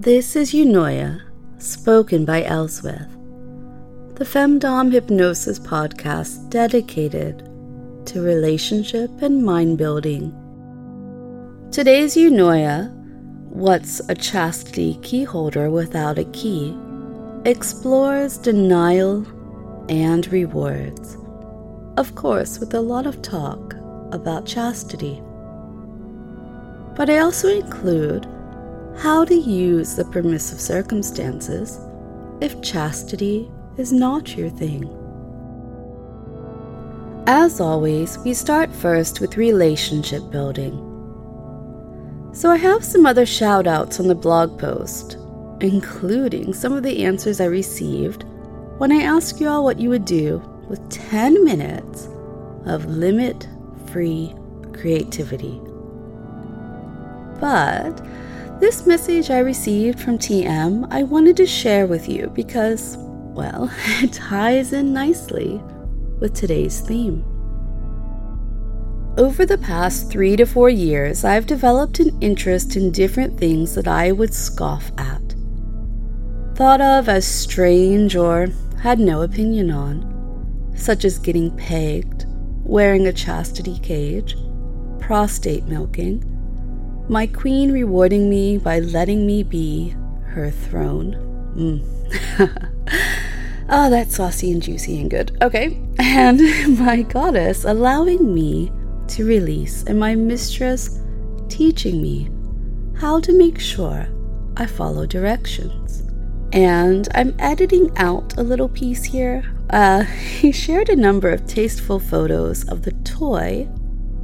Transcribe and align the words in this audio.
This 0.00 0.34
is 0.34 0.52
Eunoia, 0.52 1.20
spoken 1.58 2.24
by 2.24 2.42
Elswith, 2.42 3.12
the 4.16 4.24
Femdom 4.24 4.90
Hypnosis 4.90 5.60
podcast 5.60 6.50
dedicated 6.50 7.48
to 8.06 8.22
relationship 8.22 9.10
and 9.22 9.44
mind 9.44 9.78
building. 9.78 10.32
Today's 11.70 12.16
Eunoia, 12.16 12.92
What's 13.50 14.00
a 14.08 14.14
Chastity 14.16 14.94
Keyholder 15.02 15.70
Without 15.70 16.18
a 16.18 16.24
Key, 16.24 16.76
explores 17.44 18.36
denial 18.36 19.24
and 19.88 20.26
rewards. 20.32 21.16
Of 21.96 22.16
course, 22.16 22.58
with 22.58 22.74
a 22.74 22.80
lot 22.80 23.06
of 23.06 23.22
talk 23.22 23.74
about 24.10 24.44
chastity. 24.44 25.22
But 26.96 27.10
I 27.10 27.18
also 27.18 27.48
include 27.48 28.26
how 28.98 29.24
to 29.26 29.34
use 29.34 29.94
the 29.94 30.04
permissive 30.06 30.60
circumstances 30.60 31.78
if 32.40 32.62
chastity 32.62 33.50
is 33.76 33.92
not 33.92 34.36
your 34.36 34.48
thing. 34.48 34.90
As 37.26 37.60
always, 37.60 38.18
we 38.18 38.32
start 38.32 38.74
first 38.74 39.20
with 39.20 39.36
relationship 39.36 40.30
building. 40.30 40.82
So 42.32 42.50
I 42.50 42.56
have 42.56 42.84
some 42.84 43.04
other 43.04 43.26
shout 43.26 43.66
outs 43.66 43.98
on 44.00 44.08
the 44.08 44.14
blog 44.14 44.58
post, 44.58 45.18
including 45.60 46.54
some 46.54 46.72
of 46.72 46.82
the 46.82 47.04
answers 47.04 47.40
I 47.40 47.46
received 47.46 48.24
when 48.78 48.92
I 48.92 49.02
asked 49.02 49.40
you 49.40 49.48
all 49.48 49.64
what 49.64 49.80
you 49.80 49.88
would 49.90 50.04
do 50.04 50.38
with 50.68 50.88
10 50.90 51.44
minutes 51.44 52.08
of 52.66 52.86
limit 52.86 53.48
free 53.86 54.34
creativity. 54.72 55.60
But 57.40 58.00
this 58.58 58.86
message 58.86 59.30
I 59.30 59.40
received 59.40 60.00
from 60.00 60.18
TM 60.18 60.88
I 60.90 61.02
wanted 61.02 61.36
to 61.36 61.46
share 61.46 61.86
with 61.86 62.08
you 62.08 62.30
because, 62.34 62.96
well, 62.98 63.70
it 64.02 64.14
ties 64.14 64.72
in 64.72 64.92
nicely 64.92 65.60
with 66.20 66.34
today's 66.34 66.80
theme. 66.80 67.24
Over 69.18 69.46
the 69.46 69.58
past 69.58 70.10
three 70.10 70.36
to 70.36 70.46
four 70.46 70.70
years, 70.70 71.24
I've 71.24 71.46
developed 71.46 72.00
an 72.00 72.18
interest 72.20 72.76
in 72.76 72.92
different 72.92 73.38
things 73.38 73.74
that 73.74 73.88
I 73.88 74.12
would 74.12 74.32
scoff 74.34 74.90
at, 74.98 75.34
thought 76.54 76.80
of 76.80 77.08
as 77.08 77.26
strange 77.26 78.16
or 78.16 78.48
had 78.78 78.98
no 78.98 79.22
opinion 79.22 79.70
on, 79.70 80.72
such 80.76 81.04
as 81.04 81.18
getting 81.18 81.54
pegged, 81.56 82.26
wearing 82.64 83.06
a 83.06 83.12
chastity 83.12 83.78
cage, 83.78 84.36
prostate 84.98 85.64
milking 85.64 86.35
my 87.08 87.26
queen 87.26 87.72
rewarding 87.72 88.28
me 88.28 88.58
by 88.58 88.80
letting 88.80 89.26
me 89.26 89.42
be 89.42 89.94
her 90.26 90.50
throne. 90.50 91.14
Mm. 91.56 92.70
oh, 93.68 93.90
that's 93.90 94.16
saucy 94.16 94.52
and 94.52 94.62
juicy 94.62 95.00
and 95.00 95.10
good. 95.10 95.36
Okay. 95.42 95.80
And 95.98 96.40
my 96.78 97.02
goddess 97.02 97.64
allowing 97.64 98.34
me 98.34 98.72
to 99.08 99.24
release, 99.24 99.84
and 99.84 99.98
my 99.98 100.14
mistress 100.14 101.00
teaching 101.48 102.02
me 102.02 102.28
how 102.98 103.20
to 103.20 103.32
make 103.32 103.60
sure 103.60 104.08
I 104.56 104.66
follow 104.66 105.06
directions. 105.06 106.02
And 106.52 107.08
I'm 107.14 107.34
editing 107.38 107.96
out 107.96 108.36
a 108.38 108.42
little 108.42 108.68
piece 108.68 109.04
here. 109.04 109.44
Uh, 109.70 110.02
he 110.40 110.52
shared 110.52 110.88
a 110.88 110.96
number 110.96 111.30
of 111.30 111.46
tasteful 111.46 112.00
photos 112.00 112.68
of 112.68 112.82
the 112.82 112.92
toy, 113.04 113.68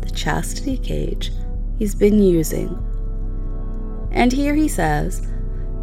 the 0.00 0.10
chastity 0.10 0.76
cage, 0.76 1.30
he's 1.78 1.94
been 1.94 2.22
using. 2.22 2.82
And 4.12 4.32
here 4.32 4.54
he 4.54 4.68
says, 4.68 5.26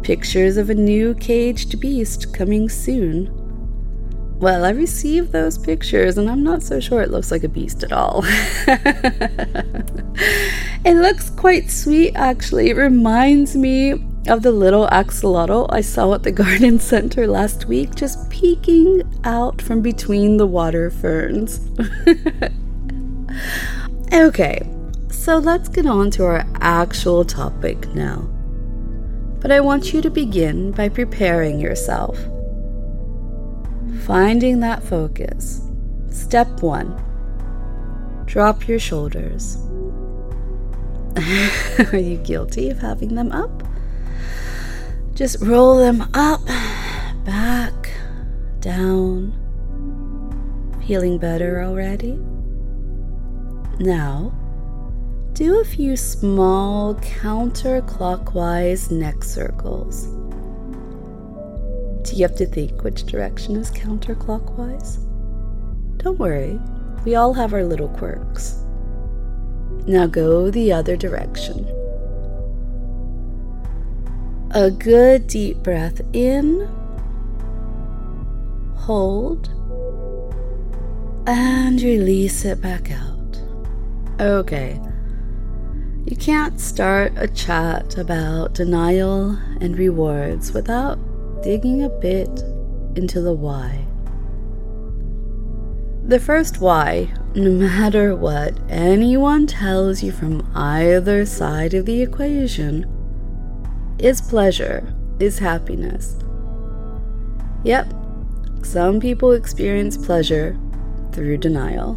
pictures 0.02 0.56
of 0.56 0.70
a 0.70 0.74
new 0.74 1.14
caged 1.14 1.80
beast 1.80 2.34
coming 2.34 2.68
soon. 2.68 3.30
Well, 4.38 4.64
I 4.64 4.70
received 4.70 5.32
those 5.32 5.56
pictures 5.56 6.18
and 6.18 6.28
I'm 6.28 6.42
not 6.42 6.62
so 6.62 6.80
sure 6.80 7.00
it 7.00 7.10
looks 7.10 7.30
like 7.30 7.44
a 7.44 7.48
beast 7.48 7.84
at 7.84 7.92
all. 7.92 8.22
it 10.84 10.96
looks 10.96 11.30
quite 11.30 11.70
sweet 11.70 12.12
actually. 12.14 12.70
It 12.70 12.76
reminds 12.76 13.56
me 13.56 13.92
of 14.28 14.42
the 14.42 14.50
little 14.50 14.88
axolotl 14.88 15.66
I 15.70 15.80
saw 15.80 16.14
at 16.14 16.22
the 16.22 16.32
garden 16.42 16.78
center 16.78 17.26
last 17.26 17.66
week, 17.66 17.94
just 17.94 18.28
peeking 18.30 19.02
out 19.24 19.62
from 19.62 19.80
between 19.80 20.36
the 20.36 20.46
water 20.46 20.90
ferns. 20.90 21.60
okay, 24.12 24.73
so 25.24 25.38
let's 25.38 25.70
get 25.70 25.86
on 25.86 26.10
to 26.10 26.22
our 26.22 26.44
actual 26.56 27.24
topic 27.24 27.88
now. 27.94 28.18
But 29.40 29.50
I 29.50 29.60
want 29.60 29.94
you 29.94 30.02
to 30.02 30.10
begin 30.10 30.70
by 30.72 30.90
preparing 30.90 31.58
yourself. 31.58 32.18
Finding 34.02 34.60
that 34.60 34.82
focus. 34.82 35.62
Step 36.10 36.60
one 36.60 37.00
drop 38.26 38.68
your 38.68 38.78
shoulders. 38.78 39.56
Are 41.92 41.96
you 41.96 42.18
guilty 42.18 42.68
of 42.68 42.78
having 42.78 43.14
them 43.14 43.32
up? 43.32 43.62
Just 45.14 45.40
roll 45.40 45.78
them 45.78 46.02
up, 46.12 46.44
back, 47.24 47.90
down. 48.60 49.32
Feeling 50.86 51.16
better 51.16 51.62
already? 51.62 52.18
Now, 53.78 54.34
do 55.34 55.60
a 55.60 55.64
few 55.64 55.96
small 55.96 56.94
counterclockwise 56.94 58.88
neck 58.92 59.24
circles. 59.24 60.06
Do 62.08 62.14
you 62.14 62.22
have 62.22 62.36
to 62.36 62.46
think 62.46 62.84
which 62.84 63.04
direction 63.04 63.56
is 63.56 63.72
counterclockwise? 63.72 64.98
Don't 65.96 66.20
worry, 66.20 66.60
we 67.04 67.16
all 67.16 67.34
have 67.34 67.52
our 67.52 67.64
little 67.64 67.88
quirks. 67.88 68.64
Now 69.88 70.06
go 70.06 70.52
the 70.52 70.72
other 70.72 70.96
direction. 70.96 71.66
A 74.52 74.70
good 74.70 75.26
deep 75.26 75.64
breath 75.64 76.00
in, 76.12 76.68
hold, 78.76 79.48
and 81.26 81.82
release 81.82 82.44
it 82.44 82.60
back 82.60 82.92
out. 82.92 83.42
Okay. 84.20 84.80
You 86.06 86.16
can't 86.16 86.60
start 86.60 87.14
a 87.16 87.26
chat 87.26 87.96
about 87.96 88.52
denial 88.52 89.38
and 89.62 89.78
rewards 89.78 90.52
without 90.52 90.98
digging 91.42 91.82
a 91.82 91.88
bit 91.88 92.28
into 92.94 93.22
the 93.22 93.32
why. 93.32 93.86
The 96.06 96.20
first 96.20 96.60
why, 96.60 97.08
no 97.34 97.50
matter 97.52 98.14
what 98.14 98.52
anyone 98.68 99.46
tells 99.46 100.02
you 100.02 100.12
from 100.12 100.46
either 100.54 101.24
side 101.24 101.72
of 101.72 101.86
the 101.86 102.02
equation, 102.02 102.84
is 103.98 104.20
pleasure, 104.20 104.94
is 105.18 105.38
happiness. 105.38 106.18
Yep, 107.64 107.94
some 108.62 109.00
people 109.00 109.32
experience 109.32 109.96
pleasure 109.96 110.54
through 111.12 111.38
denial. 111.38 111.94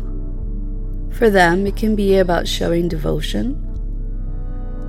For 1.12 1.30
them, 1.30 1.68
it 1.68 1.76
can 1.76 1.94
be 1.94 2.18
about 2.18 2.48
showing 2.48 2.88
devotion 2.88 3.67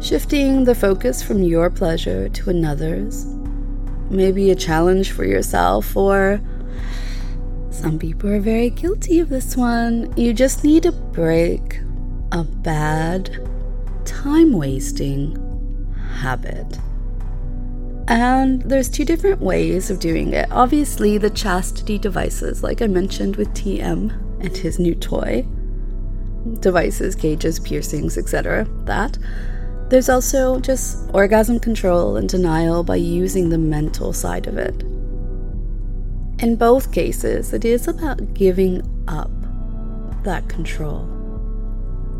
Shifting 0.01 0.65
the 0.65 0.75
focus 0.75 1.23
from 1.23 1.43
your 1.43 1.71
pleasure 1.71 2.29
to 2.29 2.51
another's, 2.51 3.27
maybe 4.11 4.51
a 4.51 4.55
challenge 4.55 5.11
for 5.11 5.25
yourself, 5.25 5.97
or 5.97 6.41
some 7.71 7.99
people 7.99 8.31
are 8.31 8.41
very 8.41 8.71
guilty 8.71 9.19
of 9.19 9.29
this 9.29 9.57
one. 9.57 10.13
You 10.17 10.33
just 10.33 10.65
need 10.65 10.85
to 10.85 10.93
break 10.93 11.81
a 12.33 12.45
bad, 12.45 13.39
time 14.05 14.53
wasting 14.53 15.37
habit. 16.21 16.79
And 18.07 18.63
there's 18.63 18.89
two 18.89 19.05
different 19.05 19.41
ways 19.41 19.91
of 19.91 20.01
doing 20.01 20.33
it. 20.33 20.51
Obviously, 20.51 21.19
the 21.19 21.29
chastity 21.29 21.99
devices, 21.99 22.63
like 22.63 22.81
I 22.81 22.87
mentioned 22.87 23.37
with 23.37 23.53
TM 23.53 24.11
and 24.41 24.57
his 24.57 24.79
new 24.79 24.95
toy 24.95 25.47
devices, 26.61 27.15
gauges, 27.15 27.61
piercings, 27.61 28.17
etc. 28.17 28.67
That. 28.85 29.19
There's 29.89 30.11
also 30.11 30.61
just 30.61 31.09
orgasm 31.15 31.59
control 31.59 32.17
and 32.19 32.29
denial 32.29 32.85
by 32.85 32.97
using 32.97 33.49
the 33.49 33.57
mental 33.57 34.13
side 34.13 34.47
of 34.47 34.59
it. 34.59 34.83
In 36.41 36.57
both 36.57 36.93
cases, 36.93 37.55
it 37.55 37.65
is 37.65 37.89
about 37.89 38.35
giving 38.35 38.83
up 39.09 39.31
that 40.25 40.47
control. 40.49 41.07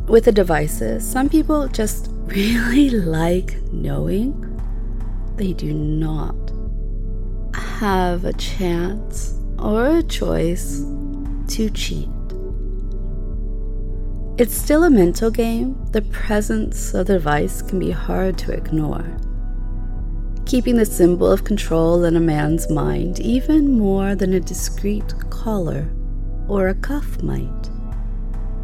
With 0.09 0.25
the 0.25 0.33
devices, 0.33 1.07
some 1.07 1.29
people 1.29 1.69
just 1.69 2.11
really 2.25 2.89
like 2.89 3.61
knowing 3.71 4.33
they 5.37 5.53
do 5.53 5.75
not 5.75 6.35
have 7.55 8.25
a 8.25 8.33
chance 8.33 9.35
or 9.59 9.99
a 9.99 10.03
choice 10.03 10.81
to 11.49 11.69
cheat. 11.71 12.09
It's 14.39 14.55
still 14.55 14.85
a 14.85 14.91
mental 14.91 15.33
game. 15.33 15.77
The 15.91 16.03
presence 16.03 16.95
of 16.95 17.09
the 17.09 17.15
device 17.15 17.61
can 17.61 17.81
be 17.81 17.91
hard 17.91 18.39
to 18.39 18.53
ignore. 18.53 19.05
Keeping 20.47 20.77
the 20.77 20.87
symbol 20.87 21.27
of 21.27 21.43
control 21.43 22.05
in 22.05 22.15
a 22.15 22.21
man's 22.21 22.71
mind 22.71 23.19
even 23.19 23.77
more 23.77 24.15
than 24.15 24.35
a 24.35 24.41
discreet 24.41 25.13
collar 25.29 25.91
or 26.47 26.69
a 26.69 26.75
cuff 26.77 27.21
might. 27.21 27.69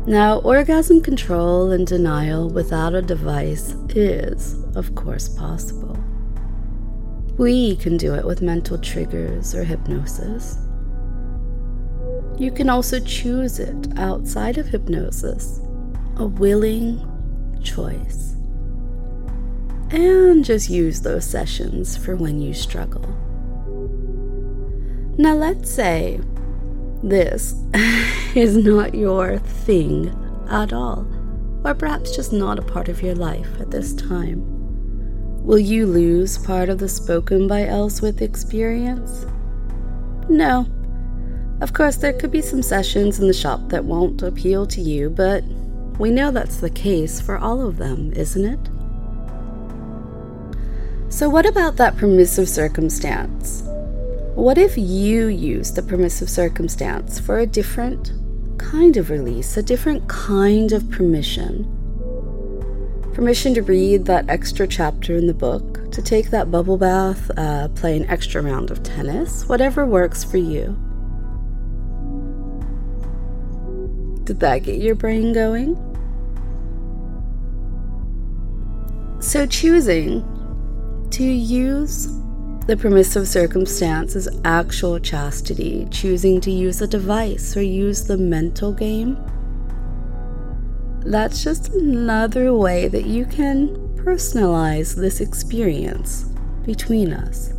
Now, 0.07 0.39
orgasm 0.43 1.01
control 1.01 1.73
and 1.73 1.85
denial 1.85 2.51
without 2.51 2.95
a 2.95 3.03
device 3.03 3.75
is, 3.89 4.55
of 4.77 4.95
course, 4.95 5.29
possible. 5.29 5.99
We 7.37 7.75
can 7.75 7.97
do 7.97 8.15
it 8.15 8.25
with 8.25 8.43
mental 8.43 8.79
triggers 8.79 9.57
or 9.57 9.65
hypnosis. 9.65 10.57
You 12.39 12.53
can 12.53 12.69
also 12.69 13.01
choose 13.01 13.59
it 13.59 13.97
outside 13.97 14.59
of 14.59 14.67
hypnosis, 14.67 15.61
a 16.17 16.27
willing 16.27 17.01
choice. 17.63 18.33
And 19.91 20.45
just 20.45 20.71
use 20.71 21.01
those 21.01 21.25
sessions 21.25 21.97
for 21.97 22.17
when 22.17 22.41
you 22.41 22.55
struggle. 22.55 23.03
Now, 25.19 25.35
let's 25.35 25.71
say 25.71 26.21
this 27.03 27.55
is 28.35 28.57
not 28.57 28.95
your 28.95 29.39
thing 29.39 30.09
at 30.49 30.73
all, 30.73 31.07
or 31.65 31.75
perhaps 31.75 32.17
just 32.17 32.33
not 32.33 32.59
a 32.59 32.63
part 32.63 32.89
of 32.89 33.03
your 33.03 33.15
life 33.15 33.61
at 33.61 33.71
this 33.71 33.95
time. 33.95 34.43
Will 35.45 35.59
you 35.59 35.87
lose 35.87 36.39
part 36.39 36.69
of 36.69 36.79
the 36.79 36.89
spoken 36.89 37.47
by 37.47 37.63
Elswith 37.63 38.23
experience? 38.23 39.27
No, 40.29 40.67
of 41.61 41.73
course, 41.73 41.97
there 41.97 42.13
could 42.13 42.31
be 42.31 42.43
some 42.43 42.63
sessions 42.63 43.21
in 43.21 43.27
the 43.27 43.33
shop 43.33 43.69
that 43.69 43.85
won't 43.85 44.23
appeal 44.23 44.67
to 44.67 44.81
you, 44.81 45.11
but 45.11 45.45
we 45.99 46.11
know 46.11 46.31
that's 46.31 46.57
the 46.57 46.71
case 46.71 47.21
for 47.21 47.39
all 47.39 47.67
of 47.67 47.77
them, 47.77 48.13
isn't 48.15 48.45
it? 48.45 48.69
So, 51.13 51.29
what 51.29 51.47
about 51.47 51.77
that 51.77 51.97
permissive 51.97 52.49
circumstance? 52.49 53.63
What 54.35 54.59
if 54.59 54.77
you 54.77 55.29
use 55.29 55.71
the 55.71 55.83
permissive 55.83 56.29
circumstance 56.29 57.21
for 57.21 57.39
a 57.39 57.47
different 57.47 58.13
kind 58.59 58.97
of 58.97 59.11
release, 59.11 59.57
a 59.57 59.63
different 59.63 60.09
kind 60.09 60.73
of 60.73 60.91
permission? 60.91 61.71
Permission 63.15 63.55
to 63.55 63.63
read 63.63 64.07
that 64.07 64.29
extra 64.29 64.67
chapter 64.67 65.15
in 65.15 65.29
the 65.29 65.35
book, 65.35 65.89
to 65.93 66.03
take 66.03 66.31
that 66.31 66.51
bubble 66.51 66.77
bath, 66.77 67.31
uh, 67.37 67.69
play 67.77 67.97
an 67.97 68.11
extra 68.11 68.43
round 68.43 68.73
of 68.73 68.83
tennis, 68.83 69.49
whatever 69.49 69.87
works 69.87 70.25
for 70.25 70.39
you. 70.39 70.77
Did 74.25 74.41
that 74.41 74.63
get 74.63 74.81
your 74.81 74.95
brain 74.95 75.33
going? 75.33 75.77
So, 79.21 79.47
choosing 79.47 80.23
to 81.11 81.23
use 81.23 82.09
the 82.67 82.77
permissive 82.77 83.29
circumstance 83.29 84.17
as 84.17 84.29
actual 84.45 84.99
chastity, 84.99 85.87
choosing 85.91 86.41
to 86.41 86.51
use 86.51 86.81
a 86.81 86.87
device 86.87 87.57
or 87.57 87.63
use 87.63 88.05
the 88.05 88.17
mental 88.17 88.73
game, 88.73 89.19
that's 91.05 91.45
just 91.45 91.69
another 91.75 92.55
way 92.55 92.89
that 92.89 93.05
you 93.05 93.27
can 93.27 93.77
personalize 93.97 94.95
this 94.95 95.21
experience 95.21 96.25
between 96.65 97.13
us. 97.13 97.53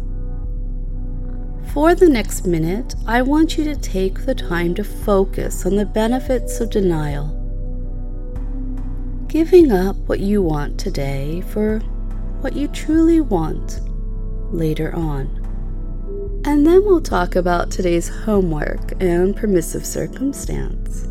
For 1.75 1.93
the 1.93 2.07
next 2.07 2.47
minute, 2.47 2.95
I 3.05 3.21
want 3.21 3.57
you 3.57 3.65
to 3.65 3.75
take 3.75 4.25
the 4.25 4.33
time 4.33 4.73
to 4.75 4.83
focus 4.85 5.65
on 5.65 5.75
the 5.75 5.85
benefits 5.85 6.61
of 6.61 6.69
denial. 6.69 7.27
Giving 9.27 9.73
up 9.73 9.97
what 10.07 10.21
you 10.21 10.41
want 10.41 10.79
today 10.79 11.41
for 11.41 11.79
what 12.39 12.55
you 12.55 12.69
truly 12.69 13.19
want 13.19 13.81
later 14.53 14.95
on. 14.95 15.27
And 16.45 16.65
then 16.65 16.85
we'll 16.85 17.01
talk 17.01 17.35
about 17.35 17.71
today's 17.71 18.07
homework 18.07 18.93
and 19.03 19.35
permissive 19.35 19.85
circumstance. 19.85 21.09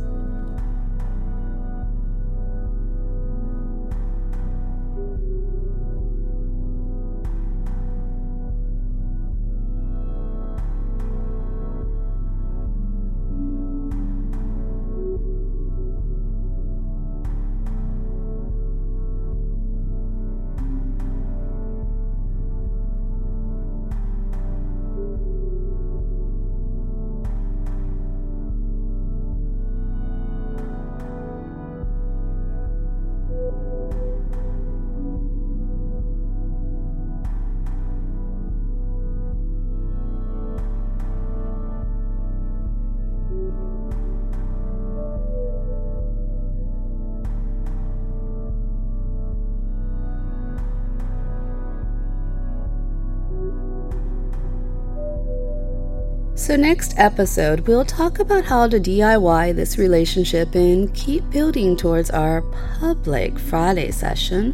So, 56.44 56.56
next 56.56 56.92
episode, 56.98 57.60
we'll 57.60 57.86
talk 57.86 58.18
about 58.18 58.44
how 58.44 58.68
to 58.68 58.78
DIY 58.78 59.56
this 59.56 59.78
relationship 59.78 60.54
and 60.54 60.92
keep 60.92 61.30
building 61.30 61.74
towards 61.74 62.10
our 62.10 62.42
public 62.78 63.38
Friday 63.38 63.90
session 63.90 64.52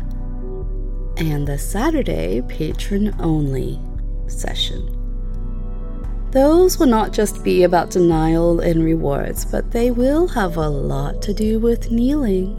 and 1.17 1.49
the 1.49 1.59
Saturday 1.59 2.43
patron 2.43 3.13
only 3.19 3.81
session. 4.29 4.87
Those 6.31 6.79
will 6.79 6.87
not 6.87 7.13
just 7.13 7.43
be 7.43 7.65
about 7.65 7.91
denial 7.91 8.61
and 8.61 8.85
rewards, 8.85 9.45
but 9.45 9.73
they 9.73 9.91
will 9.91 10.29
have 10.29 10.59
a 10.59 10.69
lot 10.69 11.21
to 11.23 11.35
do 11.35 11.59
with 11.59 11.91
kneeling. 11.91 12.57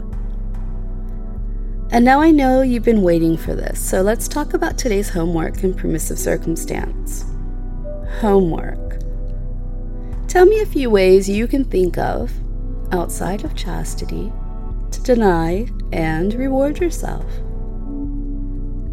And 1.90 2.04
now 2.04 2.20
I 2.20 2.32
know 2.32 2.60
you've 2.60 2.84
been 2.84 3.00
waiting 3.00 3.38
for 3.38 3.54
this, 3.54 3.80
so 3.80 4.02
let's 4.02 4.28
talk 4.28 4.52
about 4.52 4.76
today's 4.76 5.08
homework 5.08 5.62
and 5.62 5.74
permissive 5.74 6.18
circumstance. 6.18 7.24
Homework. 8.20 9.01
Tell 10.32 10.46
me 10.46 10.62
a 10.62 10.66
few 10.66 10.88
ways 10.88 11.28
you 11.28 11.46
can 11.46 11.62
think 11.62 11.98
of, 11.98 12.32
outside 12.90 13.44
of 13.44 13.54
chastity, 13.54 14.32
to 14.90 15.02
deny 15.02 15.68
and 15.92 16.32
reward 16.32 16.78
yourself. 16.78 17.26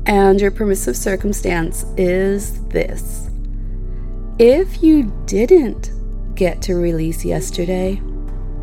And 0.06 0.42
your 0.42 0.52
permissive 0.52 0.98
circumstance 0.98 1.86
is 1.96 2.62
this 2.66 3.30
if 4.38 4.84
you 4.84 5.04
didn't 5.28 5.94
get 6.36 6.62
to 6.64 6.76
release 6.76 7.24
yesterday, 7.24 8.02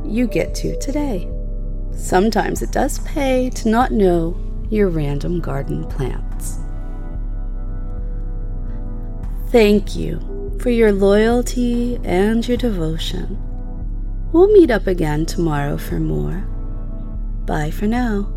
you 0.04 0.26
get 0.26 0.54
to 0.56 0.78
today. 0.78 1.30
Sometimes 1.92 2.60
it 2.60 2.72
does 2.72 2.98
pay 2.98 3.48
to 3.54 3.70
not 3.70 3.90
know 3.90 4.38
your 4.68 4.90
random 4.90 5.40
garden 5.40 5.86
plants. 5.88 6.58
Thank 9.50 9.96
you 9.96 10.35
for 10.60 10.70
your 10.70 10.92
loyalty 10.92 11.98
and 12.04 12.46
your 12.46 12.56
devotion. 12.56 13.38
We'll 14.32 14.52
meet 14.52 14.70
up 14.70 14.86
again 14.86 15.26
tomorrow 15.26 15.76
for 15.76 15.98
more. 15.98 16.40
Bye 17.46 17.70
for 17.70 17.86
now. 17.86 18.35